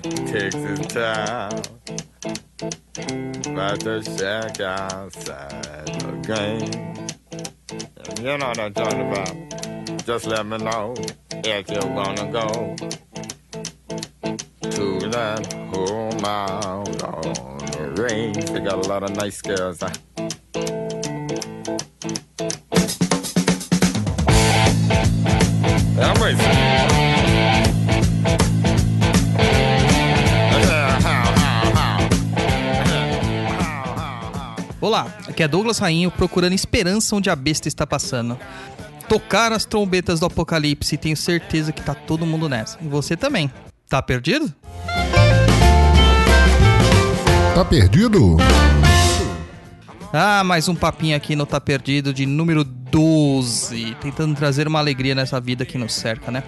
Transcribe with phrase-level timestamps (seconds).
[0.00, 1.62] that takes his time.
[3.52, 6.94] About to shack outside the game.
[8.18, 10.04] You know what I'm talking about.
[10.04, 10.94] Just let me know
[11.32, 12.76] if you're gonna go
[14.70, 18.50] to that home out on the range.
[18.50, 19.80] They got a lot of nice girls.
[19.80, 19.90] Huh?
[35.38, 38.36] Aqui é Douglas Rainho procurando esperança onde a besta está passando.
[39.08, 42.76] Tocar as trombetas do apocalipse e tenho certeza que tá todo mundo nessa.
[42.82, 43.48] E você também.
[43.88, 44.52] Tá perdido?
[47.54, 48.36] Tá perdido?
[50.12, 53.96] Ah, mais um papinho aqui no Tá Perdido de número 12.
[54.00, 56.42] Tentando trazer uma alegria nessa vida que nos cerca, né?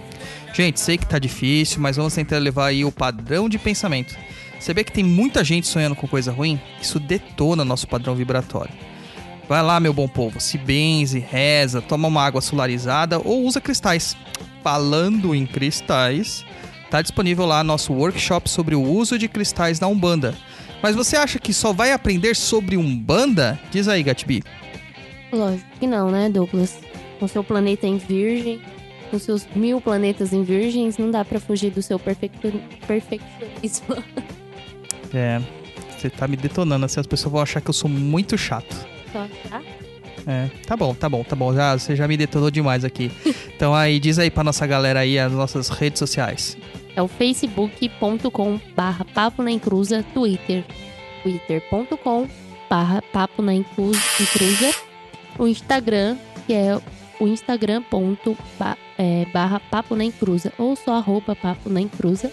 [0.53, 4.17] Gente, sei que tá difícil, mas vamos tentar levar aí o padrão de pensamento.
[4.61, 6.61] Você vê que tem muita gente sonhando com coisa ruim?
[6.81, 8.73] Isso detona nosso padrão vibratório.
[9.49, 14.17] Vai lá, meu bom povo, se benze, reza, toma uma água solarizada ou usa cristais.
[14.63, 16.45] Falando em cristais,
[16.91, 20.35] tá disponível lá nosso workshop sobre o uso de cristais na Umbanda.
[20.83, 23.59] Mas você acha que só vai aprender sobre Umbanda?
[23.71, 24.43] Diz aí, Gatbi.
[25.33, 26.79] Lógico que não, né, Douglas?
[27.19, 28.61] Com seu planeta em virgem,
[29.11, 33.97] com seus mil planetas em virgens, não dá pra fugir do seu perfeccio- perfeccionismo.
[35.15, 35.41] É,
[35.99, 38.75] você tá me detonando assim, as pessoas vão achar que eu sou muito chato.
[39.13, 39.63] Só, tá?
[40.27, 41.55] É, tá bom, tá bom, tá bom.
[41.55, 43.11] Já, você já me detonou demais aqui.
[43.61, 46.57] Então aí, diz aí pra nossa galera aí as nossas redes sociais.
[46.97, 50.65] É o facebook.com barra papo na encruza, twitter,
[51.23, 52.27] twitter.com
[52.71, 54.01] barra papo na encruza,
[55.39, 56.81] o instagram, que é
[57.21, 62.33] o instagram ponto ba- é, barra papo na encruza, ou só arroba papo na encruza,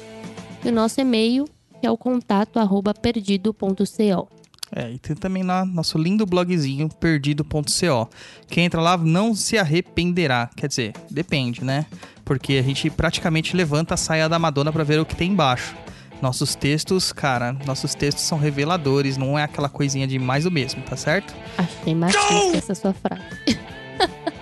[0.63, 1.45] e o nosso e-mail,
[1.87, 4.27] que é o contato arroba perdido.co.
[4.75, 8.09] É, e tem também lá nosso lindo blogzinho perdido.co.
[8.49, 10.49] Quem entra lá não se arrependerá.
[10.53, 11.85] Quer dizer, depende, né?
[12.25, 15.73] Porque a gente praticamente levanta a saia da Madonna pra ver o que tem embaixo.
[16.21, 20.81] Nossos textos, cara, nossos textos são reveladores, não é aquela coisinha de mais o mesmo,
[20.81, 21.33] tá certo?
[21.57, 23.23] Achei machista essa sua frase.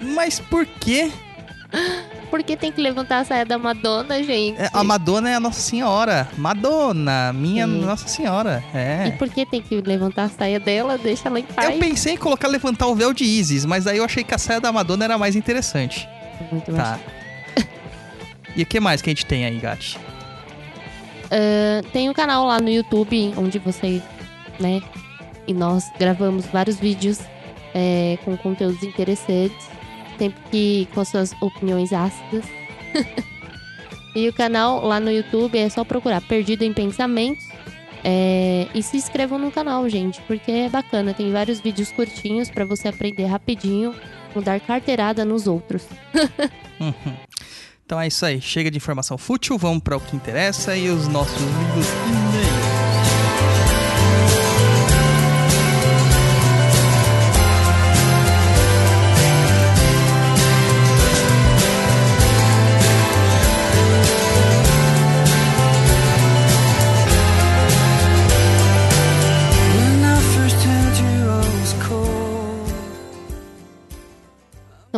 [0.02, 1.12] Mas por quê?
[2.30, 4.60] Por que tem que levantar a saia da Madonna, gente?
[4.62, 6.28] É, a Madonna é a Nossa Senhora.
[6.38, 7.82] Madonna, minha Sim.
[7.86, 8.64] Nossa Senhora.
[8.74, 9.12] E É.
[9.18, 10.98] por que tem que levantar a saia dela?
[10.98, 11.70] Deixa ela em paz.
[11.74, 14.38] Eu pensei em colocar levantar o véu de Isis, mas aí eu achei que a
[14.38, 16.08] saia da Madonna era mais interessante.
[16.52, 17.00] Muito Tá.
[18.56, 20.00] E o que mais que a gente tem aí, Gati?
[21.32, 24.02] Ah, tem um canal lá no YouTube onde você,
[24.60, 24.82] né?
[25.48, 27.20] E nós gravamos vários vídeos
[27.74, 29.68] é, com conteúdos interessantes,
[30.18, 32.46] sempre que com suas opiniões ácidas.
[34.16, 37.46] e o canal lá no YouTube é só procurar Perdido em Pensamentos.
[38.04, 41.14] É, e se inscrevam no canal, gente, porque é bacana.
[41.14, 43.96] Tem vários vídeos curtinhos pra você aprender rapidinho,
[44.36, 45.88] mudar carteirada nos outros.
[47.86, 48.42] Então é isso aí.
[48.42, 52.35] Chega de informação fútil, vamos para o que interessa e os nossos lindos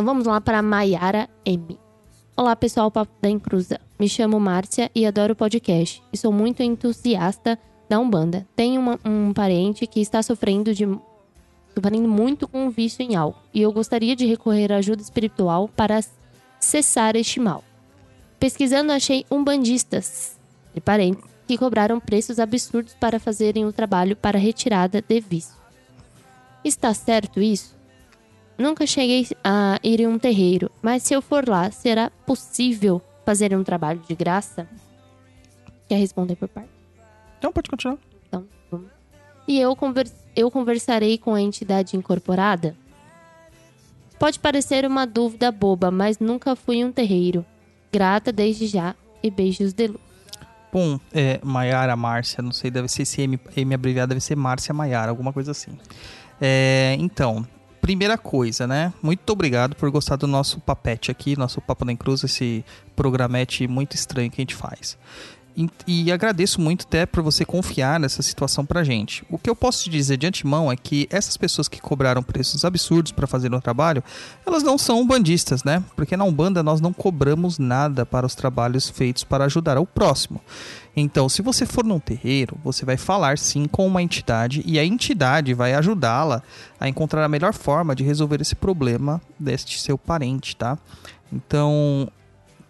[0.08, 1.78] vamos lá para Maiara M.
[2.34, 3.78] Olá pessoal Papo da Encruza.
[3.98, 6.02] Me chamo Márcia e adoro o podcast.
[6.10, 7.58] E sou muito entusiasta
[7.90, 8.48] da Umbanda.
[8.56, 10.86] Tenho uma- um parente que está sofrendo de
[11.74, 13.38] sofrendo muito com um vício em álcool.
[13.52, 16.00] E eu gostaria de recorrer à ajuda espiritual para
[16.58, 17.62] cessar este mal.
[18.40, 20.38] Pesquisando achei umbandistas,
[20.74, 25.54] de parentes, que cobraram preços absurdos para fazerem o trabalho para retirada de vício.
[26.64, 27.76] Está certo isso?
[28.58, 33.56] Nunca cheguei a ir em um terreiro, mas se eu for lá, será possível fazer
[33.56, 34.68] um trabalho de graça?
[35.88, 36.68] Quer responder por parte?
[37.38, 37.98] Então pode continuar.
[38.26, 38.88] Então, vamos.
[39.46, 42.76] E eu, conver- eu conversarei com a entidade incorporada?
[44.18, 47.46] Pode parecer uma dúvida boba, mas nunca fui em um terreiro.
[47.92, 50.00] Grata desde já e beijos de luz.
[50.72, 54.74] Bom, é, Maiara Márcia, não sei, deve ser esse M, M abreviado, deve ser Márcia
[54.74, 55.78] Maiara, alguma coisa assim.
[56.40, 57.46] É, então,
[57.80, 58.92] primeira coisa, né?
[59.02, 62.64] Muito obrigado por gostar do nosso papete aqui, nosso Papo da Cruz, esse
[62.94, 64.98] programete muito estranho que a gente faz.
[65.88, 69.24] E, agradeço muito até por você confiar nessa situação pra gente.
[69.28, 72.64] O que eu posso te dizer de antemão é que essas pessoas que cobraram preços
[72.64, 74.04] absurdos para fazer um trabalho,
[74.46, 75.82] elas não são bandistas, né?
[75.96, 80.40] Porque na Umbanda nós não cobramos nada para os trabalhos feitos para ajudar ao próximo.
[80.94, 84.84] Então, se você for num terreiro, você vai falar sim com uma entidade e a
[84.84, 86.40] entidade vai ajudá-la
[86.78, 90.78] a encontrar a melhor forma de resolver esse problema deste seu parente, tá?
[91.32, 92.08] Então,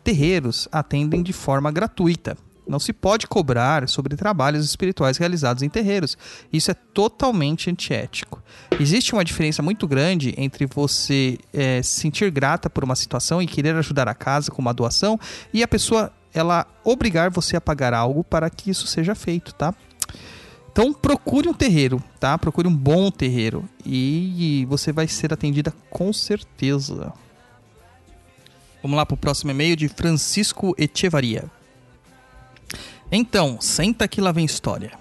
[0.02, 2.34] terreiros atendem de forma gratuita.
[2.68, 6.18] Não se pode cobrar sobre trabalhos espirituais realizados em terreiros.
[6.52, 8.42] Isso é totalmente antiético.
[8.78, 13.46] Existe uma diferença muito grande entre você eh, se sentir grata por uma situação e
[13.46, 15.18] querer ajudar a casa com uma doação
[15.52, 19.74] e a pessoa ela obrigar você a pagar algo para que isso seja feito, tá?
[20.70, 22.36] Então procure um terreiro, tá?
[22.36, 27.12] Procure um bom terreiro e você vai ser atendida com certeza.
[28.82, 31.57] Vamos lá para o próximo e-mail de Francisco Echevaria.
[33.10, 34.92] Então, senta que lá vem história.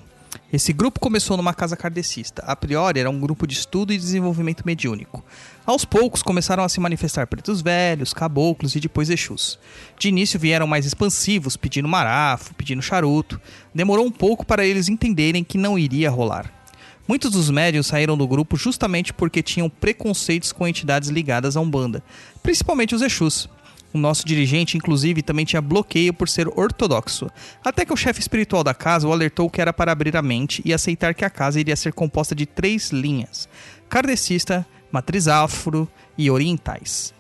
[0.52, 2.42] Esse grupo começou numa casa kardecista.
[2.46, 5.26] A priori era um grupo de estudo e desenvolvimento mediúnico.
[5.66, 9.60] Aos poucos começaram a se manifestar pretos velhos, caboclos e depois exus.
[10.00, 13.42] De início vieram mais expansivos, pedindo marafo, pedindo charuto.
[13.76, 16.50] Demorou um pouco para eles entenderem que não iria rolar.
[17.06, 22.02] Muitos dos médios saíram do grupo justamente porque tinham preconceitos com entidades ligadas à Umbanda,
[22.42, 23.50] principalmente os Exus.
[23.94, 27.30] O nosso dirigente, inclusive, também tinha bloqueio por ser ortodoxo.
[27.64, 30.62] Até que o chefe espiritual da casa o alertou que era para abrir a mente
[30.66, 33.48] e aceitar que a casa iria ser composta de três linhas:
[33.90, 37.17] kardecista, matriz afro e orientais.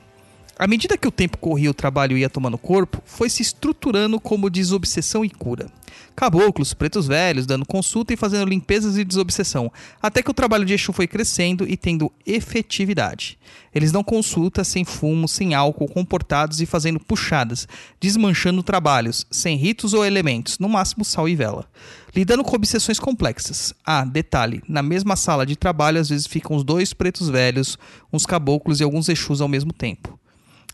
[0.59, 4.49] À medida que o tempo corria o trabalho ia tomando corpo, foi se estruturando como
[4.49, 5.67] desobsessão e cura.
[6.15, 9.71] Caboclos, pretos velhos, dando consulta e fazendo limpezas e desobsessão,
[10.01, 13.37] até que o trabalho de Exu foi crescendo e tendo efetividade.
[13.73, 17.67] Eles dão consulta sem fumo, sem álcool, comportados e fazendo puxadas,
[18.01, 21.69] desmanchando trabalhos, sem ritos ou elementos, no máximo sal e vela.
[22.15, 23.75] Lidando com obsessões complexas.
[23.85, 27.77] Ah, detalhe: na mesma sala de trabalho às vezes ficam os dois pretos velhos,
[28.11, 30.17] uns caboclos e alguns Exus ao mesmo tempo.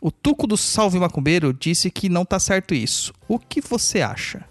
[0.06, 3.14] O Tuco do Salve Macumbeiro disse que não tá certo isso.
[3.26, 4.44] O que você acha?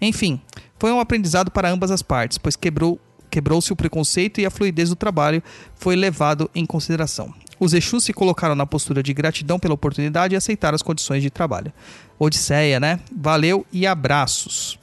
[0.00, 0.40] Enfim,
[0.78, 2.96] foi um aprendizado para ambas as partes, pois quebrou
[3.28, 5.42] quebrou-se o preconceito e a fluidez do trabalho
[5.74, 7.34] foi levado em consideração.
[7.58, 11.30] Os Exus se colocaram na postura de gratidão pela oportunidade e aceitaram as condições de
[11.30, 11.72] trabalho.
[12.16, 13.00] Odisseia, né?
[13.12, 14.78] Valeu e abraços.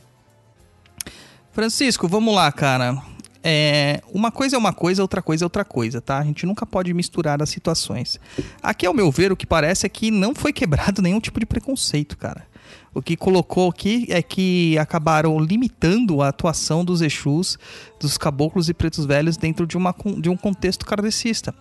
[1.54, 3.02] Francisco, vamos lá, cara.
[3.50, 6.18] É, uma coisa é uma coisa, outra coisa é outra coisa, tá?
[6.18, 8.20] A gente nunca pode misturar as situações.
[8.62, 11.46] Aqui, ao meu ver, o que parece é que não foi quebrado nenhum tipo de
[11.46, 12.46] preconceito, cara.
[12.94, 17.58] O que colocou aqui é que acabaram limitando a atuação dos Exus,
[17.98, 21.56] dos caboclos e pretos velhos dentro de, uma, de um contexto kardecista.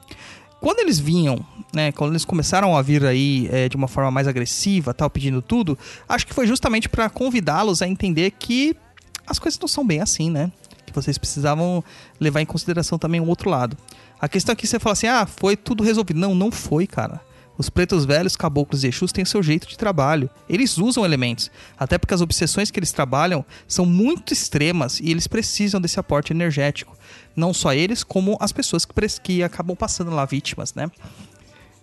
[0.60, 1.38] Quando eles vinham,
[1.72, 5.40] né, quando eles começaram a vir aí é, de uma forma mais agressiva, tal, pedindo
[5.40, 5.78] tudo,
[6.08, 8.74] acho que foi justamente para convidá-los a entender que
[9.24, 10.50] as coisas não são bem assim, né?
[10.96, 11.82] Vocês precisavam
[12.18, 13.76] levar em consideração também o outro lado.
[14.20, 16.18] A questão é que você fala assim, ah, foi tudo resolvido.
[16.18, 17.20] Não, não foi, cara.
[17.58, 20.28] Os pretos velhos, caboclos e Exus têm seu jeito de trabalho.
[20.48, 25.26] Eles usam elementos, até porque as obsessões que eles trabalham são muito extremas e eles
[25.26, 26.96] precisam desse aporte energético.
[27.34, 30.90] Não só eles, como as pessoas que, que acabam passando lá vítimas, né?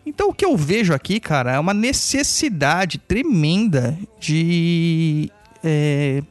[0.06, 5.31] Então o que eu vejo aqui, cara, é uma necessidade tremenda de
[5.63, 6.21] é,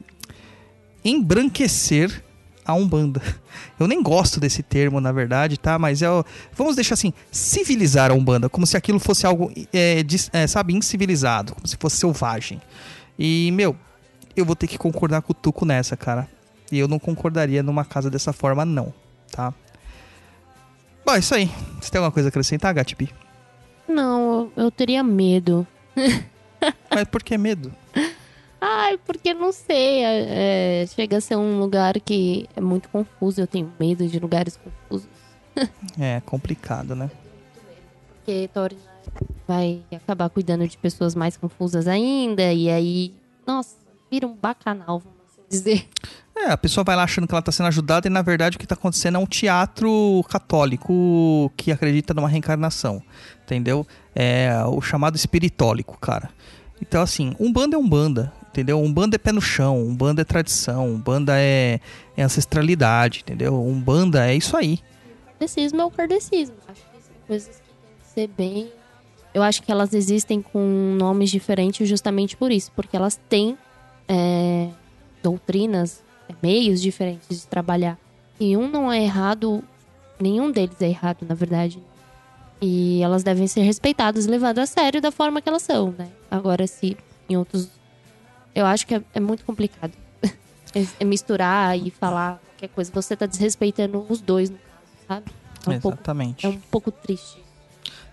[1.03, 2.23] embranquecer
[2.65, 3.21] a Umbanda.
[3.79, 5.77] Eu nem gosto desse termo, na verdade, tá?
[5.79, 6.23] Mas é, o-
[6.53, 10.73] vamos deixar assim, civilizar a Umbanda, como se aquilo fosse algo, é, dis- é, sabe,
[10.73, 12.61] incivilizado, como se fosse selvagem.
[13.19, 13.75] E, meu,
[14.35, 16.27] eu vou ter que concordar com o Tuco nessa, cara.
[16.71, 18.93] E eu não concordaria numa casa dessa forma, não,
[19.31, 19.53] tá?
[21.05, 21.51] Bom, é isso aí.
[21.81, 23.09] Você tem alguma coisa a acrescentar, Gatibi?
[23.87, 25.67] Não, eu teria medo.
[26.89, 27.71] Mas por que medo?
[28.93, 30.03] Ai, porque não sei.
[30.03, 33.41] é, é, chega a ser um lugar que é muito confuso.
[33.41, 35.09] Eu tenho medo de lugares confusos.
[35.99, 37.11] É complicado, né?
[38.07, 38.77] Porque Tori
[39.47, 42.53] vai acabar cuidando de pessoas mais confusas ainda.
[42.53, 43.13] E aí,
[43.45, 43.75] nossa,
[44.09, 45.87] vira um bacanal, vamos assim dizer.
[46.35, 48.59] É, a pessoa vai lá achando que ela tá sendo ajudada e na verdade o
[48.59, 53.03] que tá acontecendo é um teatro católico que acredita numa reencarnação,
[53.43, 53.85] entendeu?
[54.15, 56.31] É o chamado espiritólico, cara.
[56.81, 58.79] Então assim, Umbanda é Umbanda, entendeu?
[58.79, 61.79] Umbanda é pé no chão, Umbanda é tradição, Umbanda é,
[62.15, 63.59] é ancestralidade, entendeu?
[63.59, 64.79] Umbanda é isso aí.
[65.39, 66.55] Kardecismo é o kardecismo.
[66.67, 68.71] Acho que são coisas que tem que ser bem.
[69.33, 73.57] Eu acho que elas existem com nomes diferentes justamente por isso, porque elas têm
[74.07, 74.69] é,
[75.23, 77.97] doutrinas, é, meios diferentes de trabalhar.
[78.39, 79.63] E um não é errado,
[80.19, 81.79] nenhum deles é errado, na verdade.
[82.61, 86.07] E elas devem ser respeitadas levadas a sério da forma que elas são, né?
[86.29, 86.95] Agora, se
[87.27, 87.69] em outros.
[88.55, 89.93] Eu acho que é, é muito complicado.
[90.75, 92.91] é- é misturar e falar qualquer coisa.
[92.93, 95.31] Você tá desrespeitando os dois, no caso, sabe?
[95.65, 96.45] É um, pouco, Exatamente.
[96.45, 97.41] é um pouco triste.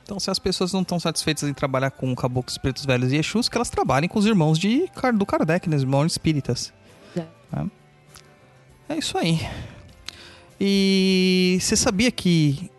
[0.04, 3.49] Então, se as pessoas não estão satisfeitas em trabalhar com caboclos pretos velhos e Exus,
[3.49, 5.76] que elas trabalhem com os irmãos de, do Kardec, né?
[5.76, 6.73] Os irmãos espíritas.
[7.16, 7.25] É.
[8.88, 9.40] É isso aí.
[10.61, 12.70] E você sabia que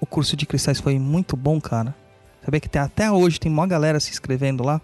[0.00, 1.94] o curso de cristais foi muito bom, cara?
[2.44, 4.80] Sabia que tem, até hoje tem uma galera se inscrevendo lá?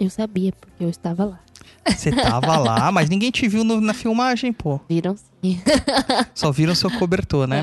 [0.00, 1.40] Eu sabia, porque eu estava lá.
[1.86, 4.80] Você tava lá, mas ninguém te viu no- na filmagem, pô.
[4.88, 5.60] Viram sim.
[6.34, 7.62] Só viram seu cobertor, né?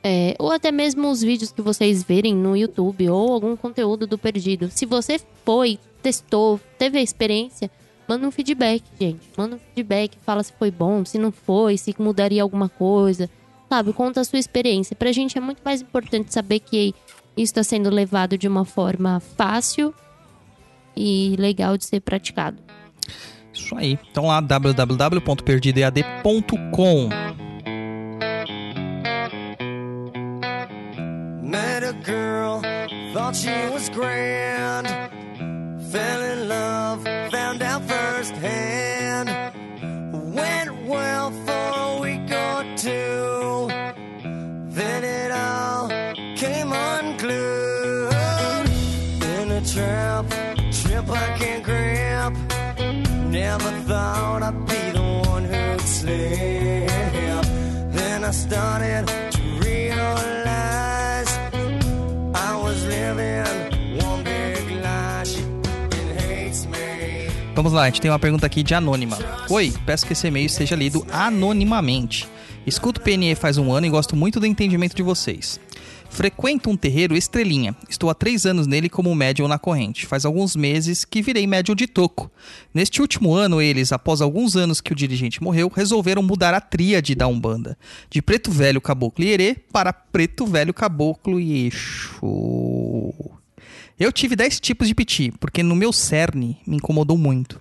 [0.03, 4.17] É, ou até mesmo os vídeos que vocês verem no YouTube ou algum conteúdo do
[4.17, 4.71] Perdido.
[4.71, 7.69] Se você foi, testou, teve a experiência,
[8.09, 9.29] manda um feedback, gente.
[9.37, 13.29] Manda um feedback, fala se foi bom, se não foi, se mudaria alguma coisa.
[13.69, 14.95] Sabe, conta a sua experiência.
[14.95, 16.95] Pra gente é muito mais importante saber que
[17.43, 19.95] está sendo levado de uma forma fácil
[20.97, 22.57] e legal de ser praticado.
[23.53, 23.99] Isso aí.
[24.11, 27.09] Então lá www.perdidoead.com.
[31.43, 32.61] Met a girl,
[33.13, 34.87] thought she was grand.
[35.91, 38.96] Fell in love, found out firsthand.
[53.31, 56.89] Never thought I'd be the one who'd slip.
[57.93, 61.31] Then I started to realize
[62.35, 63.67] I was living.
[67.57, 69.17] Vamos lá, a gente tem uma pergunta aqui de anônima.
[69.49, 72.29] Oi, peço que esse e-mail seja lido anonimamente.
[72.67, 75.59] Escuto o PNE faz um ano e gosto muito do entendimento de vocês.
[76.17, 77.77] Frequento um terreiro estrelinha.
[77.91, 80.07] Estou há três anos nele como médium na corrente.
[80.07, 82.33] Faz alguns meses que virei médium de toco.
[82.73, 87.15] Neste último ano, eles, após alguns anos que o dirigente morreu, resolveram mudar a tríade
[87.15, 87.77] da Umbanda.
[88.09, 91.71] De preto velho caboclo e para preto velho caboclo e.
[94.01, 97.61] Eu tive 10 tipos de piti, porque no meu cerne me incomodou muito.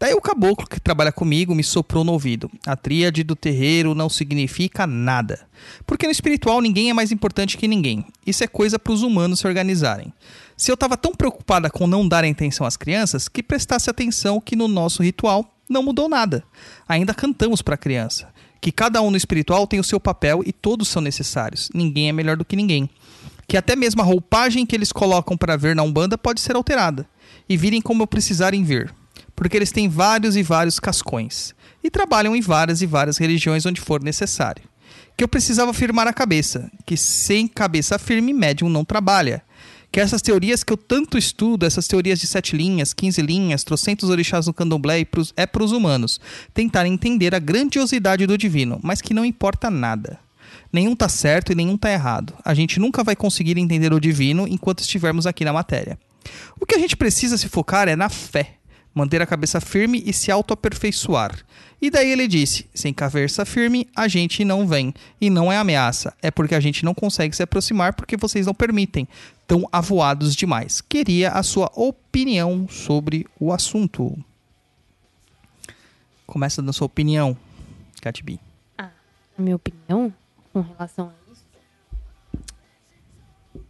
[0.00, 2.50] Daí o caboclo que trabalha comigo me soprou no ouvido.
[2.66, 5.46] A tríade do terreiro não significa nada.
[5.86, 8.06] Porque no espiritual ninguém é mais importante que ninguém.
[8.26, 10.10] Isso é coisa para os humanos se organizarem.
[10.56, 14.56] Se eu estava tão preocupada com não dar atenção às crianças, que prestasse atenção que
[14.56, 16.42] no nosso ritual não mudou nada.
[16.88, 18.32] Ainda cantamos para a criança.
[18.58, 21.68] Que cada um no espiritual tem o seu papel e todos são necessários.
[21.74, 22.88] Ninguém é melhor do que ninguém
[23.46, 27.04] que até mesmo a roupagem que eles colocam para ver na Umbanda pode ser alterada
[27.48, 28.94] e virem como precisarem ver,
[29.40, 33.80] porque eles têm vários e vários cascões e trabalham em várias e várias religiões onde
[33.80, 34.62] for necessário.
[35.16, 39.42] Que eu precisava firmar a cabeça, que sem cabeça firme médium não trabalha.
[39.90, 44.10] Que essas teorias que eu tanto estudo, essas teorias de sete linhas, 15 linhas, trocentos
[44.10, 46.20] orixás no candomblé é para os humanos
[46.52, 50.18] tentarem entender a grandiosidade do divino, mas que não importa nada.
[50.70, 52.34] Nenhum tá certo e nenhum tá errado.
[52.44, 55.98] A gente nunca vai conseguir entender o divino enquanto estivermos aqui na matéria.
[56.60, 58.59] O que a gente precisa se focar é na fé,
[58.94, 61.38] manter a cabeça firme e se autoaperfeiçoar.
[61.80, 64.92] E daí ele disse: sem cabeça firme, a gente não vem.
[65.20, 68.54] E não é ameaça, é porque a gente não consegue se aproximar porque vocês não
[68.54, 69.08] permitem.
[69.46, 70.80] Tão avoados demais.
[70.80, 74.16] Queria a sua opinião sobre o assunto.
[76.26, 77.36] Começa dando sua opinião,
[78.00, 78.38] Catibi.
[78.78, 78.90] Ah,
[79.36, 80.12] a minha opinião
[80.52, 81.44] com relação a isso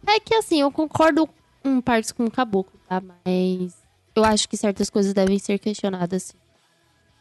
[0.05, 1.27] é que assim, eu concordo
[1.63, 3.01] em partes com o caboclo, tá?
[3.01, 3.80] Mas
[4.15, 6.35] eu acho que certas coisas devem ser questionadas.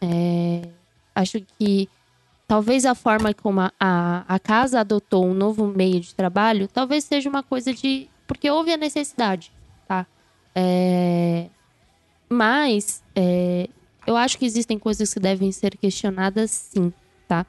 [0.00, 0.68] É,
[1.14, 1.88] acho que
[2.47, 7.28] talvez a forma como a, a, casa adotou um novo meio de trabalho, talvez seja
[7.28, 8.09] uma coisa de.
[8.26, 9.52] Porque houve a necessidade,
[9.87, 10.06] tá?
[10.54, 11.49] É,
[12.28, 13.68] mas é,
[14.06, 16.92] eu acho que existem coisas que devem ser questionadas, sim,
[17.28, 17.47] tá?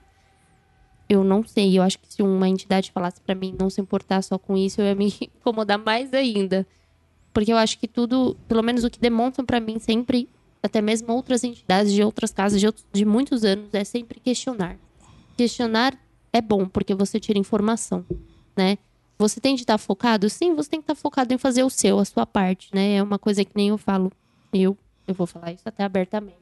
[1.10, 4.22] Eu não sei, eu acho que se uma entidade falasse pra mim não se importar
[4.22, 6.66] só com isso, eu ia me incomodar mais ainda.
[7.34, 10.28] Porque eu acho que tudo, pelo menos o que demonstram pra mim sempre,
[10.62, 14.78] até mesmo outras entidades de outras casas de, outros- de muitos anos, é sempre questionar.
[15.38, 15.98] Questionar
[16.34, 18.06] é bom, porque você tira informação,
[18.56, 18.78] né?
[19.18, 20.30] Você tem de estar focado?
[20.30, 22.96] Sim, você tem que estar focado em fazer o seu, a sua parte, né?
[22.96, 24.12] É uma coisa que nem eu falo.
[24.52, 24.76] Eu,
[25.08, 26.38] eu vou falar isso até abertamente.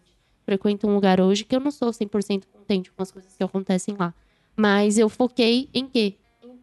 [0.46, 3.96] Frequento um lugar hoje que eu não sou 100% contente com as coisas que acontecem
[4.00, 4.14] lá.
[4.56, 6.16] Mas eu foquei em quê?
[6.44, 6.58] Em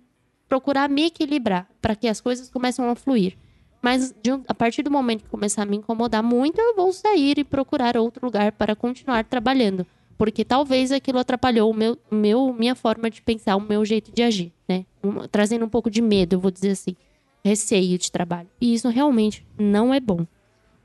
[0.49, 3.37] procurar me equilibrar para que as coisas comecem a fluir.
[3.83, 7.38] Mas um- a partir do momento que começar a me incomodar muito, eu vou sair
[7.38, 9.87] e procurar outro lugar para continuar trabalhando.
[10.18, 14.23] Porque talvez aquilo atrapalhou o meu, meu, minha forma de pensar, o meu jeito de
[14.23, 14.87] agir, né?
[15.30, 16.97] Trazendo um pouco de medo, eu vou dizer assim.
[17.45, 18.49] Receio de trabalho.
[18.61, 20.26] E isso realmente não é bom,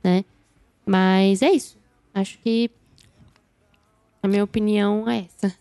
[0.04, 0.24] né?
[0.86, 1.78] Mas é isso.
[2.14, 2.70] Acho que
[4.22, 5.56] a minha opinião é essa.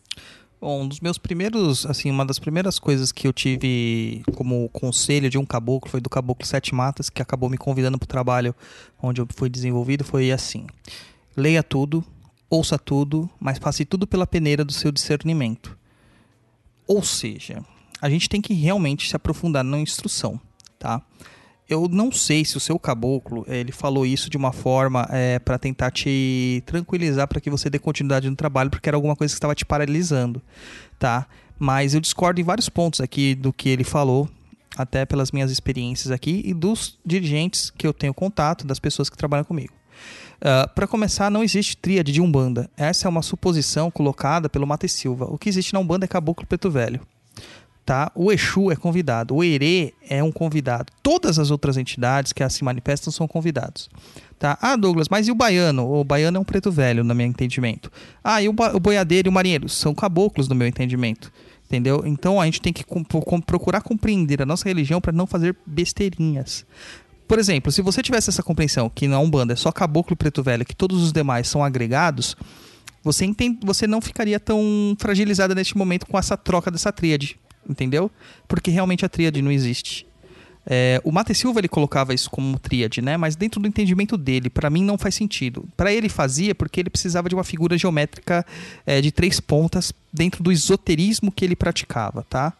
[0.63, 5.39] Um dos meus primeiros, assim, uma das primeiras coisas que eu tive como conselho de
[5.39, 8.55] um caboclo foi do caboclo Sete Matas, que acabou me convidando para o trabalho
[9.03, 10.67] onde eu fui desenvolvido, foi assim:
[11.35, 12.05] leia tudo,
[12.51, 15.79] ouça tudo, mas passe tudo pela peneira do seu discernimento.
[16.87, 17.65] Ou seja,
[18.03, 20.39] a gente tem que realmente se aprofundar na instrução,
[20.79, 21.01] tá?
[21.71, 25.09] Eu não sei se o seu caboclo eh, ele falou isso de uma forma
[25.45, 29.33] para tentar te tranquilizar para que você dê continuidade no trabalho, porque era alguma coisa
[29.33, 30.43] que estava te paralisando,
[30.99, 31.29] tá?
[31.57, 34.29] Mas eu discordo em vários pontos aqui do que ele falou,
[34.77, 39.17] até pelas minhas experiências aqui e dos dirigentes que eu tenho contato, das pessoas que
[39.17, 39.73] trabalham comigo.
[40.75, 42.69] para começar, não existe tríade de Umbanda.
[42.77, 45.27] Essa é uma suposição colocada pelo Mate Silva.
[45.27, 47.01] O que existe na Umbanda é caboclo preto velho
[47.91, 48.13] tá?
[48.15, 50.93] O Exu é convidado, o Herê é um convidado.
[51.03, 53.91] Todas as outras entidades que se manifestam são convidados.
[54.39, 54.57] Tá?
[54.63, 55.93] Ah, Douglas, mas e o baiano?
[55.93, 57.91] O baiano é um preto velho, no meu entendimento.
[58.23, 59.69] Ah, e o, o boiadeiro e o marinheiro?
[59.69, 61.33] São caboclos, no meu entendimento.
[61.67, 62.05] Entendeu?
[62.07, 65.57] Então a gente tem que com- com- procurar compreender a nossa religião para não fazer
[65.67, 66.65] besteirinhas.
[67.27, 70.45] Por exemplo, se você tivesse essa compreensão que na Umbanda é só caboclo e preto
[70.45, 72.37] velho, que todos os demais são agregados,
[73.03, 77.37] você, entende, você não ficaria tão fragilizada neste momento com essa troca dessa tríade,
[77.69, 78.11] entendeu?
[78.49, 80.07] Porque realmente a tríade não existe.
[80.67, 83.17] É, o Mate Silva ele colocava isso como tríade, né?
[83.17, 85.67] Mas dentro do entendimento dele, para mim não faz sentido.
[85.77, 88.45] Para ele fazia porque ele precisava de uma figura geométrica
[88.85, 92.53] é, de três pontas dentro do esoterismo que ele praticava, tá?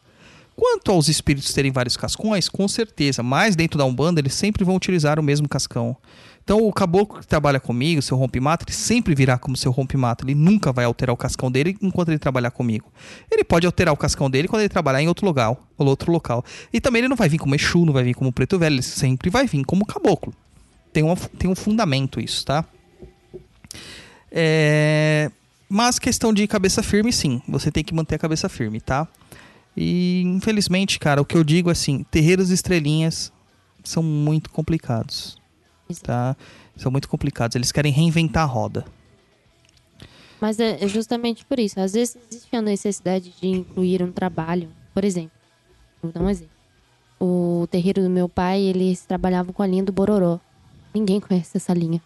[0.57, 4.77] Quanto aos espíritos terem vários cascões, com certeza, mas dentro da Umbanda eles sempre vão
[4.77, 5.97] utilizar o mesmo cascão.
[6.43, 10.25] Então o caboclo que trabalha comigo, seu rompe-mato, ele sempre virá como seu rompe-mato.
[10.25, 12.91] Ele nunca vai alterar o cascão dele enquanto ele trabalhar comigo.
[13.31, 16.45] Ele pode alterar o cascão dele quando ele trabalhar em outro lugar, ou outro local.
[16.73, 18.83] E também ele não vai vir como Exu, não vai vir como Preto Velho, ele
[18.83, 20.35] sempre vai vir como caboclo.
[20.93, 22.65] Tem, uma, tem um fundamento isso, tá?
[24.31, 25.31] É,
[25.69, 27.41] Mas questão de cabeça firme, sim.
[27.49, 29.07] Você tem que manter a cabeça firme, tá?
[29.77, 33.33] E infelizmente, cara, o que eu digo é assim, terreiros e estrelinhas
[33.85, 35.40] são muito complicados.
[35.99, 36.37] Tá?
[36.77, 37.55] São muito complicados.
[37.57, 38.85] Eles querem reinventar a roda.
[40.41, 41.79] Mas é é justamente por isso.
[41.81, 44.69] Às vezes existe a necessidade de incluir um trabalho.
[44.95, 45.33] Por exemplo,
[46.03, 46.55] vou dar um exemplo.
[47.21, 50.41] O terreiro do meu pai, eles trabalhavam com a linha do Bororó.
[50.95, 52.01] Ninguém conhece essa linha.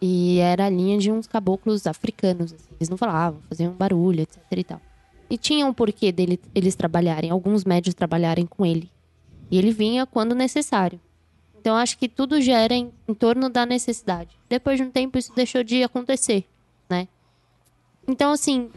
[0.00, 2.52] E era a linha de uns caboclos africanos.
[2.52, 2.68] assim.
[2.78, 4.80] Eles não falavam, faziam barulho, etc e tal.
[5.28, 8.90] E tinha um porquê dele, eles trabalharem, alguns médios trabalharem com ele.
[9.50, 11.00] E ele vinha quando necessário.
[11.66, 14.38] Então acho que tudo gera em, em torno da necessidade.
[14.48, 16.44] Depois de um tempo isso deixou de acontecer,
[16.88, 17.08] né?
[18.06, 18.70] Então assim,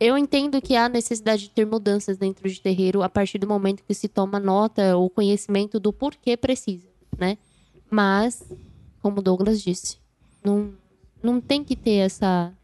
[0.00, 3.84] eu entendo que há necessidade de ter mudanças dentro de terreiro a partir do momento
[3.86, 7.36] que se toma nota ou conhecimento do porquê precisa, né?
[7.90, 8.42] Mas,
[9.02, 9.98] como Douglas disse,
[10.42, 10.72] não,
[11.22, 12.54] não tem que ter essa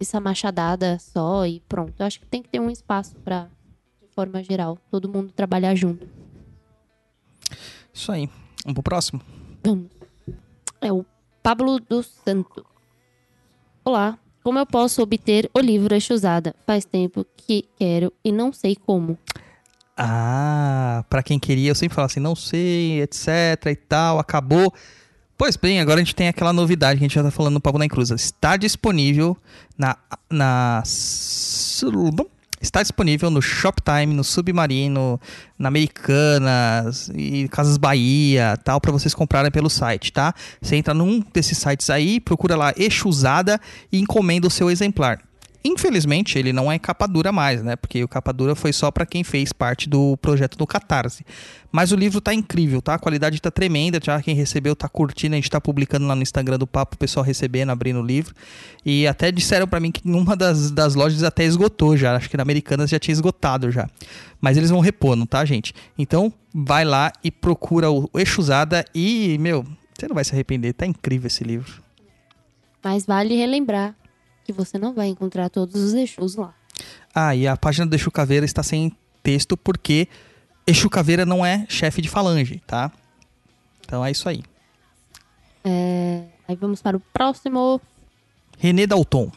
[0.00, 1.94] essa machadada só e pronto.
[1.96, 3.48] Eu acho que tem que ter um espaço para
[4.02, 6.18] de forma geral, todo mundo trabalhar junto.
[7.92, 8.28] Isso aí.
[8.64, 9.20] Vamos pro próximo?
[9.64, 9.86] Vamos.
[10.80, 11.04] É o
[11.42, 12.64] Pablo dos Santos.
[13.84, 16.54] Olá, como eu posso obter o livro Exusada?
[16.66, 19.18] Faz tempo que quero e não sei como.
[19.96, 24.72] Ah, pra quem queria, eu sempre falo assim, não sei, etc e tal, acabou.
[25.36, 27.60] Pois bem, agora a gente tem aquela novidade que a gente já tá falando no
[27.60, 28.14] Papo na Encruza.
[28.14, 29.36] Está disponível
[29.76, 29.96] na,
[30.30, 30.82] na
[32.60, 35.20] está disponível no Shoptime, no Submarino,
[35.58, 40.34] na Americanas e Casas Bahia, tal, para vocês comprarem pelo site, tá?
[40.60, 45.29] Você entra num desses sites aí, procura lá Eixo Usada e encomenda o seu exemplar.
[45.62, 47.76] Infelizmente, ele não é capa dura mais, né?
[47.76, 51.24] Porque o capa dura foi só para quem fez parte do projeto do Catarse.
[51.70, 52.94] Mas o livro tá incrível, tá?
[52.94, 56.22] A qualidade tá tremenda, já quem recebeu tá curtindo, a gente tá publicando lá no
[56.22, 58.34] Instagram do Papo, o pessoal recebendo, abrindo o livro.
[58.84, 62.38] E até disseram para mim que numa das, das lojas até esgotou já, acho que
[62.38, 63.86] na Americanas já tinha esgotado já.
[64.40, 65.74] Mas eles vão repor, não tá, gente?
[65.98, 70.86] Então, vai lá e procura o Exusada e, meu, você não vai se arrepender, tá
[70.86, 71.82] incrível esse livro.
[72.82, 73.94] Mas vale relembrar
[74.52, 76.54] que você não vai encontrar todos os Exus lá.
[77.14, 80.08] Ah, e a página do Exu Caveira está sem texto porque
[80.66, 82.90] Exu Caveira não é chefe de falange, tá?
[83.84, 84.42] Então é isso aí.
[85.64, 87.80] É, Aí vamos para o próximo.
[88.58, 89.30] Renê Dalton.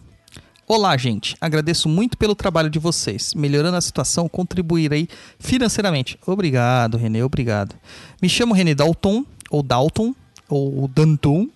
[0.68, 1.38] Olá, gente.
[1.40, 3.36] Agradeço muito pelo trabalho de vocês.
[3.36, 6.18] Melhorando a situação, contribuirei financeiramente.
[6.26, 7.76] Obrigado, Renê, obrigado.
[8.20, 10.16] Me chamo Renê Dalton, ou Dalton,
[10.50, 11.50] ou Danton.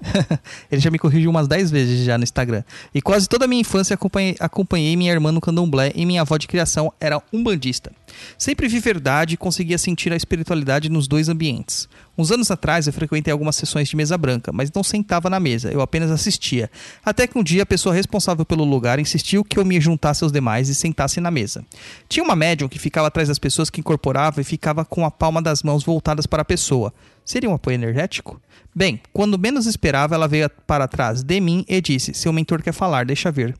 [0.70, 2.62] Ele já me corrigiu umas 10 vezes já no Instagram.
[2.94, 6.36] E quase toda a minha infância acompanhei, acompanhei minha irmã no candomblé e minha avó
[6.36, 7.92] de criação era umbandista.
[8.38, 11.88] Sempre vi verdade e conseguia sentir a espiritualidade nos dois ambientes.
[12.18, 15.70] Uns anos atrás eu frequentei algumas sessões de mesa branca, mas não sentava na mesa,
[15.70, 16.70] eu apenas assistia.
[17.04, 20.32] Até que um dia a pessoa responsável pelo lugar insistiu que eu me juntasse aos
[20.32, 21.64] demais e sentasse na mesa.
[22.08, 25.42] Tinha uma médium que ficava atrás das pessoas que incorporava e ficava com a palma
[25.42, 26.92] das mãos voltadas para a pessoa.
[27.26, 28.40] Seria um apoio energético?
[28.72, 32.72] Bem, quando menos esperava, ela veio para trás de mim e disse: Seu mentor quer
[32.72, 33.52] falar, deixa ver.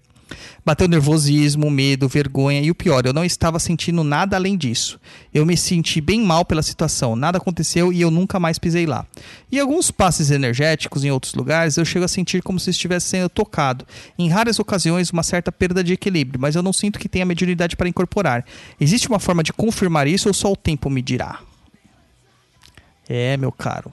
[0.64, 5.00] Bateu nervosismo, medo, vergonha e o pior, eu não estava sentindo nada além disso.
[5.34, 9.04] Eu me senti bem mal pela situação, nada aconteceu e eu nunca mais pisei lá.
[9.50, 13.28] E alguns passes energéticos em outros lugares eu chego a sentir como se estivesse sendo
[13.28, 13.84] tocado.
[14.16, 17.76] Em raras ocasiões, uma certa perda de equilíbrio, mas eu não sinto que tenha mediunidade
[17.76, 18.44] para incorporar.
[18.80, 21.40] Existe uma forma de confirmar isso ou só o tempo me dirá?
[23.08, 23.92] É, meu caro.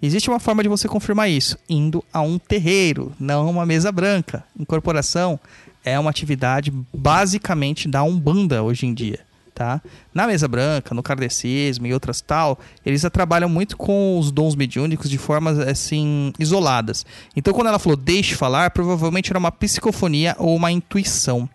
[0.00, 4.44] Existe uma forma de você confirmar isso, indo a um terreiro, não uma mesa branca.
[4.58, 5.38] Incorporação
[5.84, 9.20] é uma atividade basicamente da Umbanda hoje em dia,
[9.54, 9.80] tá?
[10.12, 15.08] Na mesa branca, no kardecismo e outras tal, eles trabalham muito com os dons mediúnicos
[15.08, 17.04] de formas assim isoladas.
[17.36, 21.48] Então quando ela falou deixe falar, provavelmente era uma psicofonia ou uma intuição.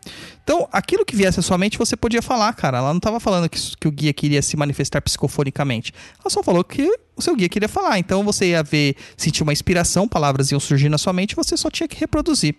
[0.48, 2.78] Então, aquilo que viesse à sua mente, você podia falar, cara.
[2.78, 5.94] Ela não estava falando que, que o guia queria se manifestar psicofonicamente.
[6.22, 8.00] Ela só falou que o seu guia queria falar.
[8.00, 11.70] Então, você ia ver, sentir uma inspiração, palavras iam surgir na sua mente, você só
[11.70, 12.56] tinha que reproduzir.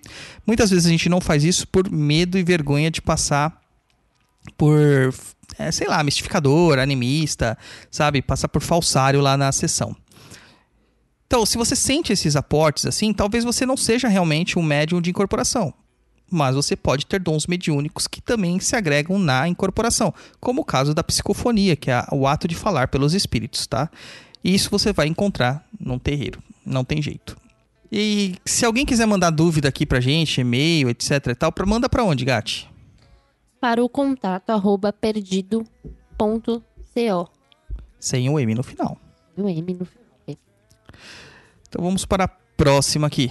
[0.47, 3.59] Muitas vezes a gente não faz isso por medo e vergonha de passar
[4.57, 4.79] por,
[5.59, 7.57] é, sei lá, mistificador, animista,
[7.91, 8.23] sabe?
[8.23, 9.97] Passar por falsário lá na sessão.
[11.27, 15.11] Então, se você sente esses aportes assim, talvez você não seja realmente um médium de
[15.11, 15.75] incorporação
[16.31, 20.95] mas você pode ter dons mediúnicos que também se agregam na incorporação, como o caso
[20.95, 23.91] da psicofonia, que é o ato de falar pelos espíritos, tá?
[24.43, 27.37] E isso você vai encontrar num terreiro, não tem jeito.
[27.91, 32.05] E se alguém quiser mandar dúvida aqui pra gente, e-mail, etc e tal, manda pra
[32.05, 32.68] onde, Gati?
[33.61, 36.63] Para o contato arroba perdido.co.
[37.99, 38.97] Sem o M no final.
[39.37, 40.09] O M no final.
[41.69, 43.31] Então vamos para a próxima aqui.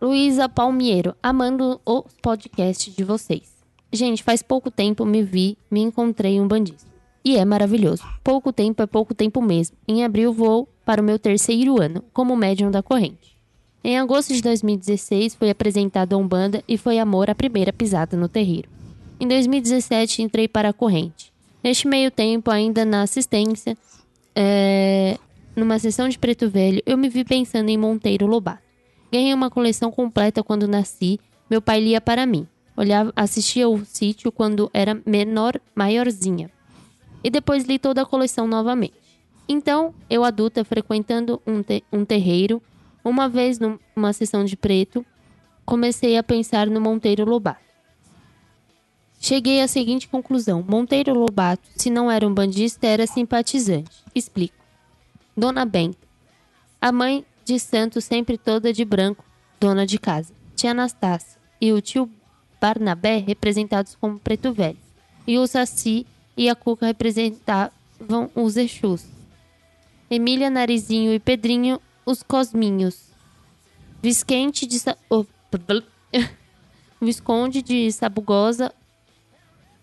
[0.00, 3.54] Luísa Palmiero, amando os podcasts de vocês.
[3.92, 6.90] Gente, faz pouco tempo me vi, me encontrei um bandista.
[7.24, 8.04] E é maravilhoso.
[8.22, 9.76] Pouco tempo é pouco tempo mesmo.
[9.86, 13.36] Em abril vou para o meu terceiro ano, como médium da corrente.
[13.82, 18.28] Em agosto de 2016 foi apresentado a Umbanda e foi amor a primeira pisada no
[18.28, 18.68] terreiro.
[19.18, 21.32] Em 2017 entrei para a corrente.
[21.64, 23.76] Neste meio tempo, ainda na assistência,
[24.34, 25.18] é,
[25.56, 28.62] numa sessão de preto velho, eu me vi pensando em Monteiro Lobato.
[29.10, 31.18] Ganhei uma coleção completa quando nasci.
[31.48, 32.46] Meu pai lia para mim.
[32.76, 36.50] Olhava, assistia o sítio quando era menor, maiorzinha.
[37.24, 38.94] E depois li toda a coleção novamente.
[39.48, 42.60] Então, eu adulta, frequentando um, te um terreiro,
[43.02, 45.06] uma vez numa sessão de preto,
[45.64, 47.65] comecei a pensar no Monteiro Lobato.
[49.18, 54.04] Cheguei à seguinte conclusão: Monteiro Lobato, se não era um bandista, era simpatizante.
[54.14, 54.54] Explico.
[55.36, 55.98] Dona Benta,
[56.80, 59.24] a mãe de santo sempre toda de branco,
[59.60, 60.32] dona de casa.
[60.54, 62.10] Tia Anastácia e o tio
[62.60, 64.78] Barnabé representados como preto velho.
[65.26, 69.04] E o Saci e a Cuca representavam os Exus.
[70.10, 73.06] Emília, Narizinho e Pedrinho os Cosminhos.
[74.02, 74.78] Visquente de...
[74.78, 74.96] Sa...
[75.10, 75.26] oh,
[77.00, 78.72] Visconde de Sabugosa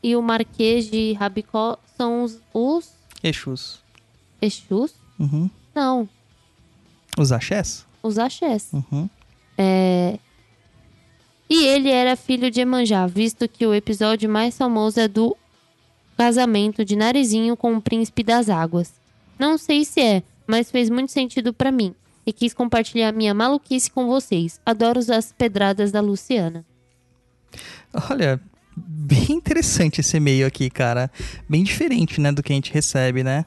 [0.03, 2.91] e o Marquês de Rabicó são os, os
[3.23, 3.79] Exus.
[4.41, 4.93] Exus?
[5.19, 5.49] Uhum.
[5.73, 6.07] Não,
[7.17, 7.85] Os axés?
[8.03, 8.69] os Axés.
[8.73, 9.09] Uhum.
[9.57, 10.19] É...
[11.49, 15.37] E ele era filho de Emanjá, visto que o episódio mais famoso é do
[16.17, 18.93] casamento de Narizinho com o príncipe das águas.
[19.39, 21.95] Não sei se é, mas fez muito sentido pra mim.
[22.25, 24.59] E quis compartilhar minha maluquice com vocês.
[24.65, 26.65] Adoro as pedradas da Luciana.
[28.09, 28.39] Olha,
[28.75, 31.11] bem interessante esse e-mail aqui, cara.
[31.47, 33.45] Bem diferente, né, do que a gente recebe, né?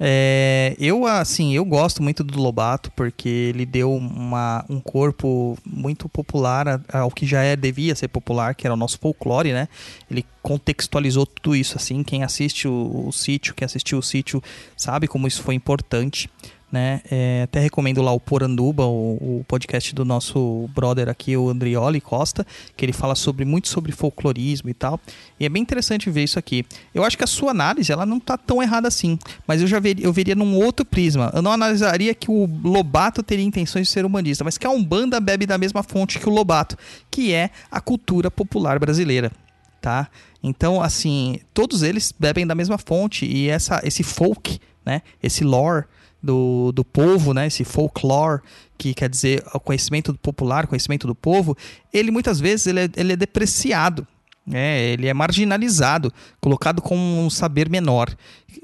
[0.00, 6.08] É, eu, assim, eu gosto muito do Lobato porque ele deu uma, um corpo muito
[6.08, 9.68] popular ao que já é, devia ser popular, que era o nosso folclore, né?
[10.08, 12.04] Ele contextualizou tudo isso, assim.
[12.04, 14.42] Quem assiste o, o sítio, quem assistiu o sítio,
[14.76, 16.30] sabe como isso foi importante.
[16.70, 17.00] Né?
[17.10, 21.98] É, até recomendo lá o Poranduba, o, o podcast do nosso brother aqui, o Andrioli
[21.98, 25.00] Costa, que ele fala sobre muito sobre folclorismo e tal.
[25.40, 26.66] E é bem interessante ver isso aqui.
[26.94, 29.80] Eu acho que a sua análise ela não tá tão errada assim, mas eu já
[29.80, 31.30] ver, eu veria num outro prisma.
[31.34, 35.18] Eu não analisaria que o Lobato teria intenções de ser humanista, mas que a Umbanda
[35.20, 36.76] bebe da mesma fonte que o Lobato,
[37.10, 39.32] que é a cultura popular brasileira,
[39.80, 40.08] tá?
[40.42, 45.02] Então, assim, todos eles bebem da mesma fonte e essa esse folk, né?
[45.22, 45.84] Esse lore
[46.22, 47.46] do, do povo, né?
[47.46, 48.40] Esse folklore,
[48.76, 51.56] que quer dizer o conhecimento popular, conhecimento do povo,
[51.92, 54.06] ele muitas vezes ele é, ele é depreciado,
[54.48, 54.80] né?
[54.80, 58.08] Ele é marginalizado, colocado como um saber menor,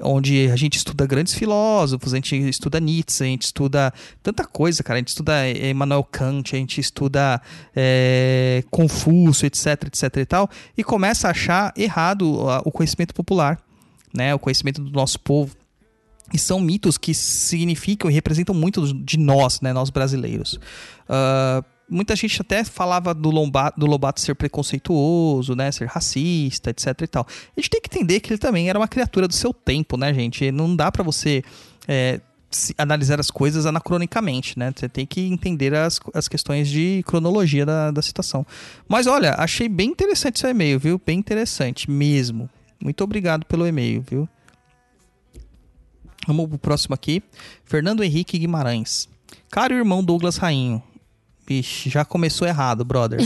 [0.01, 3.93] onde a gente estuda grandes filósofos, a gente estuda Nietzsche, a gente estuda
[4.23, 4.97] tanta coisa, cara.
[4.97, 7.39] A gente estuda Emmanuel Kant, a gente estuda
[7.75, 13.59] é, Confúcio, etc, etc e tal, e começa a achar errado o conhecimento popular,
[14.13, 14.33] né?
[14.33, 15.55] O conhecimento do nosso povo.
[16.33, 20.59] E são mitos que significam e representam muito de nós, né, nós brasileiros.
[21.07, 27.01] Ah, muita gente até falava do Lobato, do Lobato ser preconceituoso, né, ser racista, etc
[27.01, 27.27] e tal.
[27.29, 30.13] A gente tem que entender que ele também era uma criatura do seu tempo, né,
[30.13, 30.51] gente?
[30.51, 31.43] Não dá pra você
[31.87, 32.19] é,
[32.77, 34.71] analisar as coisas anacronicamente, né?
[34.75, 38.45] Você tem que entender as, as questões de cronologia da, da situação.
[38.87, 41.01] Mas olha, achei bem interessante seu e-mail, viu?
[41.03, 42.49] Bem interessante mesmo.
[42.81, 44.29] Muito obrigado pelo e-mail, viu?
[46.27, 47.21] Vamos pro próximo aqui.
[47.63, 49.07] Fernando Henrique Guimarães.
[49.49, 50.81] Caro irmão Douglas Rainho.
[51.47, 53.19] Vixe, já começou errado, brother.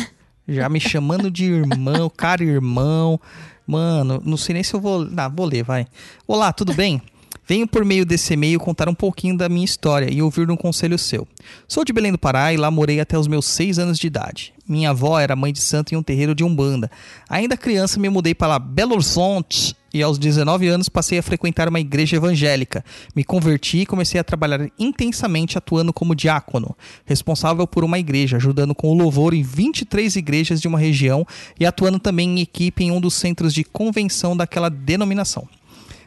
[0.47, 3.19] Já me chamando de irmão, caro irmão.
[3.67, 5.08] Mano, não sei nem se eu vou.
[5.15, 5.86] Ah, vou ler, vai.
[6.27, 7.01] Olá, tudo bem?
[7.49, 10.99] Venho por meio desse e-mail contar um pouquinho da minha história e ouvir um conselho
[10.99, 11.27] seu.
[11.67, 14.53] Sou de Belém do Pará e lá morei até os meus 6 anos de idade.
[14.67, 16.91] Minha avó era mãe de santo em um terreiro de Umbanda.
[17.27, 21.79] Ainda criança me mudei para Belo Horizonte e aos 19 anos passei a frequentar uma
[21.79, 22.85] igreja evangélica.
[23.15, 28.75] Me converti e comecei a trabalhar intensamente atuando como diácono, responsável por uma igreja, ajudando
[28.75, 31.25] com o louvor em 23 igrejas de uma região
[31.59, 35.49] e atuando também em equipe em um dos centros de convenção daquela denominação.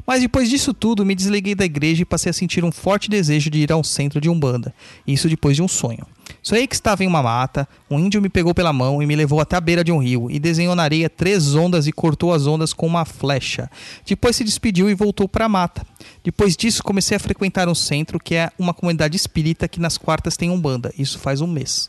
[0.07, 3.51] Mas depois disso tudo, me desliguei da igreja e passei a sentir um forte desejo
[3.51, 4.75] de ir ao centro de Umbanda.
[5.07, 6.07] Isso depois de um sonho.
[6.43, 9.41] Sonhei que estava em uma mata, um índio me pegou pela mão e me levou
[9.41, 12.47] até a beira de um rio e desenhou na areia três ondas e cortou as
[12.47, 13.71] ondas com uma flecha.
[14.05, 15.87] Depois se despediu e voltou para a mata.
[16.25, 20.37] Depois disso, comecei a frequentar um centro que é uma comunidade espírita que nas quartas
[20.37, 20.93] tem Umbanda.
[20.99, 21.89] Isso faz um mês.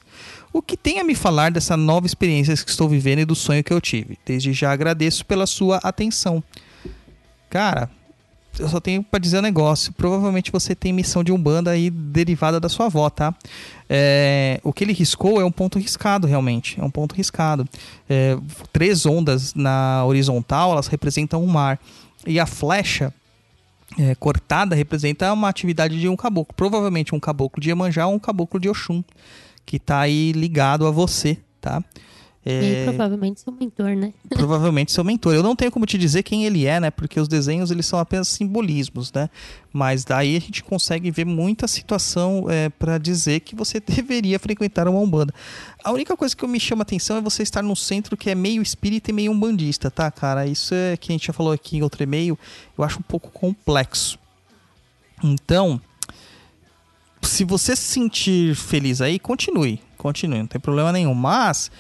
[0.52, 3.64] O que tem a me falar dessa nova experiência que estou vivendo e do sonho
[3.64, 4.20] que eu tive?
[4.24, 6.44] Desde já agradeço pela sua atenção.
[7.50, 7.90] Cara,
[8.60, 9.92] eu só tenho pra dizer um negócio.
[9.94, 13.34] Provavelmente você tem missão de Umbanda aí derivada da sua avó, tá?
[13.90, 16.80] É, o que ele riscou é um ponto riscado, realmente.
[16.80, 17.68] É um ponto riscado.
[18.10, 18.38] É,
[18.72, 21.80] três ondas na horizontal, elas representam o mar.
[22.26, 23.14] E a flecha
[24.00, 26.54] é, cortada representa uma atividade de um caboclo.
[26.56, 29.04] Provavelmente um caboclo de Iemanjá ou um caboclo de Oxum.
[29.66, 31.84] Que tá aí ligado a você, tá?
[32.46, 34.14] E aí, provavelmente seu mentor, né?
[34.30, 35.34] provavelmente seu mentor.
[35.34, 36.92] Eu não tenho como te dizer quem ele é, né?
[36.92, 39.30] Porque os desenhos eles são apenas simbolismos, né?
[39.72, 44.90] Mas daí a gente consegue ver muita situação é, para dizer que você deveria frequentar
[44.90, 45.34] uma umbanda.
[45.84, 48.62] A única coisa que me chama atenção é você estar num centro que é meio
[48.62, 50.46] espírita e meio umbandista, tá, cara?
[50.46, 52.38] Isso é que a gente já falou aqui em outro e-mail.
[52.78, 54.20] Eu acho um pouco complexo.
[55.24, 55.80] Então,
[57.22, 61.14] se você se sentir feliz aí, continue, continue, não tem problema nenhum.
[61.14, 61.72] Mas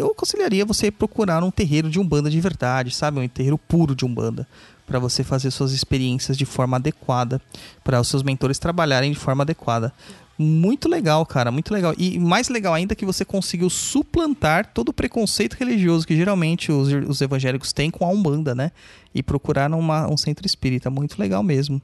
[0.00, 3.20] eu aconselharia você procurar um terreiro de umbanda de verdade, sabe?
[3.20, 4.46] Um terreiro puro de umbanda,
[4.86, 7.40] para você fazer suas experiências de forma adequada,
[7.84, 9.92] para os seus mentores trabalharem de forma adequada.
[10.38, 11.94] Muito legal, cara, muito legal.
[11.98, 16.88] E mais legal ainda que você conseguiu suplantar todo o preconceito religioso que geralmente os,
[17.06, 18.72] os evangélicos têm com a umbanda, né?
[19.14, 20.88] E procurar numa, um centro espírita.
[20.88, 21.80] Muito legal mesmo.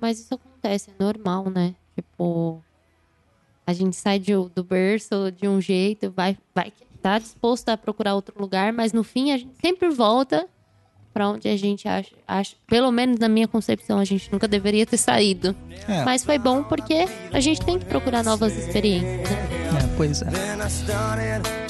[0.00, 1.74] Mas isso acontece, é normal, né?
[1.96, 2.62] Tipo,
[3.66, 8.14] A gente sai de- do berço de um jeito, vai, vai tá disposto a procurar
[8.14, 10.46] outro lugar, mas no fim a gente sempre volta
[11.12, 14.86] pra onde a gente acha, acha, pelo menos na minha concepção, a gente nunca deveria
[14.86, 15.54] ter saído.
[15.88, 16.04] É.
[16.04, 19.48] Mas foi bom porque a gente tem que procurar novas experiências, né?
[19.82, 20.26] É, pois é.
[20.26, 21.68] Then I started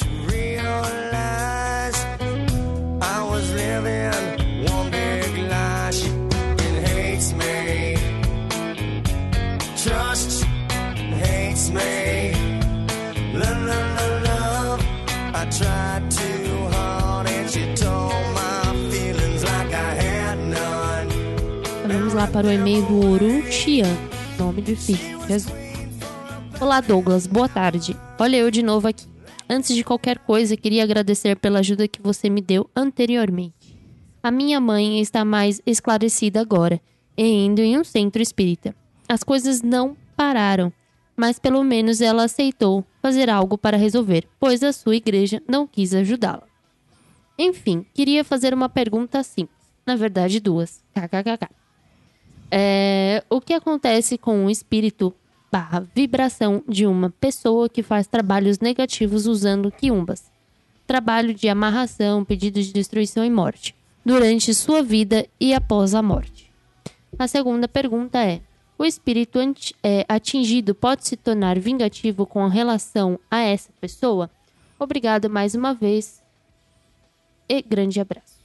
[21.86, 23.86] Vamos lá para o e-mail do Oruchian.
[24.38, 25.18] Nome difícil.
[26.60, 27.26] Olá, Douglas.
[27.26, 27.96] Boa tarde.
[28.18, 29.06] Olha eu de novo aqui.
[29.50, 33.76] Antes de qualquer coisa, queria agradecer pela ajuda que você me deu anteriormente.
[34.22, 36.80] A minha mãe está mais esclarecida agora,
[37.16, 38.74] e indo em um centro espírita.
[39.08, 40.72] As coisas não pararam,
[41.16, 45.94] mas pelo menos ela aceitou fazer algo para resolver, pois a sua igreja não quis
[45.94, 46.42] ajudá-la.
[47.38, 49.56] Enfim, queria fazer uma pergunta simples.
[49.86, 50.82] Na verdade, duas.
[50.92, 51.48] KKKK.
[52.50, 55.14] É, o que acontece com o espírito
[55.50, 60.30] barra vibração de uma pessoa que faz trabalhos negativos usando quiumbas?
[60.86, 66.52] Trabalho de amarração, pedido de destruição e morte, durante sua vida e após a morte.
[67.18, 68.42] A segunda pergunta é:
[68.78, 69.38] o espírito
[69.82, 74.30] é, atingido pode se tornar vingativo com relação a essa pessoa?
[74.78, 76.22] Obrigado mais uma vez
[77.48, 78.38] e grande abraço.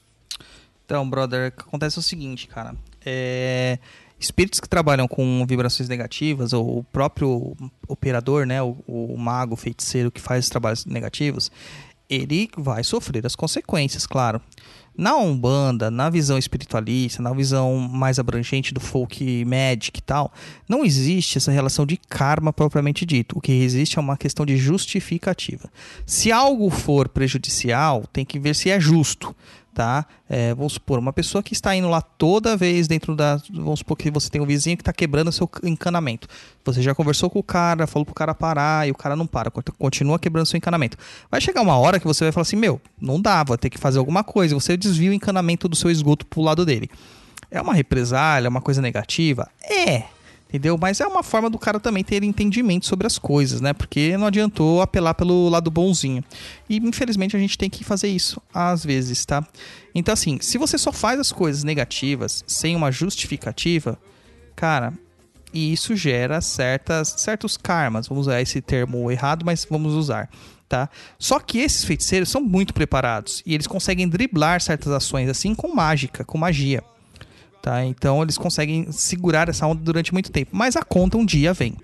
[0.85, 2.75] Então, brother, acontece o seguinte, cara.
[3.05, 3.77] É,
[4.23, 7.57] Espíritos que trabalham com vibrações negativas, ou o próprio
[7.89, 11.51] operador, né, o, o mago, o feiticeiro que faz os trabalhos negativos,
[12.09, 14.41] ele vai sofrer as consequências, claro.
[14.95, 20.31] Na Umbanda, na visão espiritualista, na visão mais abrangente do folk magic e tal,
[20.69, 23.37] não existe essa relação de karma propriamente dito.
[23.37, 25.67] O que existe é uma questão de justificativa.
[26.05, 29.35] Se algo for prejudicial, tem que ver se é justo
[29.73, 30.05] tá?
[30.29, 33.41] É, vamos supor, uma pessoa que está indo lá toda vez dentro da.
[33.51, 36.27] Vamos supor que você tem um vizinho que está quebrando seu encanamento.
[36.63, 39.51] Você já conversou com o cara, falou pro cara parar e o cara não para,
[39.51, 40.97] continua quebrando seu encanamento.
[41.29, 43.77] Vai chegar uma hora que você vai falar assim: meu, não dá, vou ter que
[43.77, 44.55] fazer alguma coisa.
[44.55, 46.89] Você desvia o encanamento do seu esgoto pro lado dele.
[47.49, 49.49] É uma represália, é uma coisa negativa?
[49.63, 50.03] É.
[50.53, 50.77] Entendeu?
[50.79, 53.73] Mas é uma forma do cara também ter entendimento sobre as coisas, né?
[53.73, 56.23] Porque não adiantou apelar pelo lado bonzinho.
[56.69, 59.43] E infelizmente a gente tem que fazer isso às vezes, tá?
[59.95, 63.97] Então, assim, se você só faz as coisas negativas sem uma justificativa,
[64.55, 64.93] cara,
[65.51, 68.07] e isso gera certas, certos karmas.
[68.07, 70.29] Vamos usar esse termo errado, mas vamos usar.
[70.69, 70.87] Tá?
[71.17, 75.73] Só que esses feiticeiros são muito preparados e eles conseguem driblar certas ações assim com
[75.73, 76.83] mágica, com magia.
[77.63, 77.85] Tá?
[77.85, 81.77] Então eles conseguem segurar essa onda durante muito tempo, mas a conta um dia vem.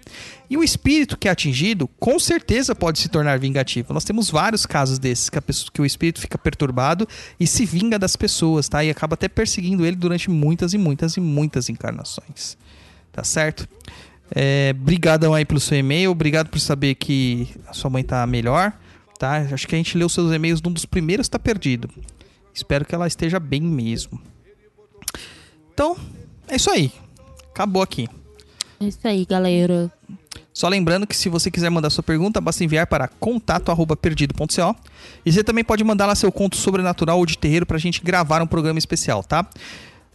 [0.49, 3.93] E o espírito que é atingido, com certeza pode se tornar vingativo.
[3.93, 7.07] Nós temos vários casos desses que, pessoa, que o espírito fica perturbado
[7.39, 8.83] e se vinga das pessoas, tá?
[8.83, 12.57] E acaba até perseguindo ele durante muitas e muitas e muitas encarnações.
[13.13, 13.65] Tá certo?
[14.31, 18.73] É, brigadão aí pelo seu e-mail, obrigado por saber que a sua mãe tá melhor,
[19.17, 19.37] tá?
[19.49, 21.89] Acho que a gente leu seus e-mails num dos primeiros tá perdido.
[22.53, 24.19] Espero que ela esteja bem mesmo.
[25.79, 25.95] Então,
[26.49, 26.91] é isso aí.
[27.53, 28.09] Acabou aqui.
[28.81, 29.89] É isso aí, galera.
[30.53, 34.75] Só lembrando que se você quiser mandar sua pergunta, basta enviar para contato@perdido.co.
[35.25, 38.41] E você também pode mandar lá seu conto sobrenatural ou de terreiro pra gente gravar
[38.41, 39.47] um programa especial, tá?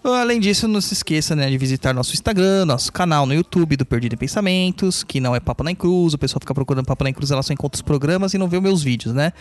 [0.04, 3.86] Além disso, não se esqueça né, de visitar nosso Instagram, nosso canal no YouTube do
[3.86, 6.12] Perdido em Pensamentos, que não é Papo na Cruz.
[6.12, 8.58] O pessoal fica procurando Papo na Cruz, ela só encontra os programas e não vê
[8.58, 9.32] os meus vídeos, né?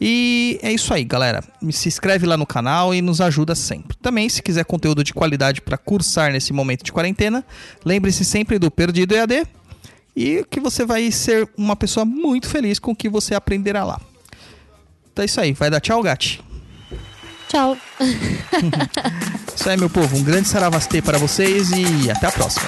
[0.00, 1.42] E é isso aí, galera.
[1.72, 3.96] Se inscreve lá no canal e nos ajuda sempre.
[3.96, 7.44] Também, se quiser conteúdo de qualidade para cursar nesse momento de quarentena,
[7.84, 9.44] lembre-se sempre do Perdido EAD
[10.14, 14.00] e que você vai ser uma pessoa muito feliz com o que você aprenderá lá.
[15.12, 15.52] Então é isso aí.
[15.52, 16.40] Vai dar tchau, Gati.
[17.48, 17.76] Tchau.
[19.56, 20.16] Isso aí, meu povo.
[20.16, 22.66] Um grande saravastê para vocês e até a próxima.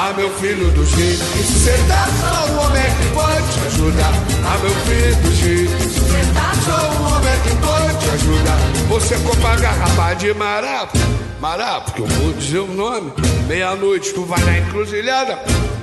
[0.00, 4.12] Ah, meu filho do jeito que cê tá, só um homem que pode te ajudar.
[4.46, 8.58] Ah, meu filho do jeito que cê tá, só um homem que pode te ajudar.
[8.88, 10.96] Você compra a garrafa de marapo,
[11.40, 13.12] marapo, que eu vou dizer o nome.
[13.46, 15.38] Meia-noite tu vai na encruzilhada,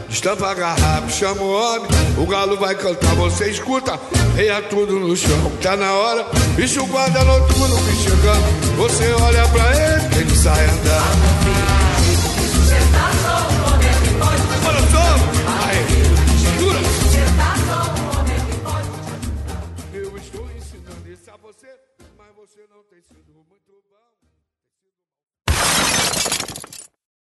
[0.10, 1.90] estampa a garrafa, chama o homem.
[2.18, 4.00] O galo vai cantar, você escuta,
[4.36, 5.52] reia tudo no chão.
[5.62, 6.26] Tá na hora,
[6.56, 8.76] bicho guarda noturno vem chegando.
[8.78, 11.65] Você olha pra ele, ele sai andando.